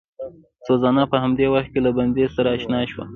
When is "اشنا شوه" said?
2.57-3.05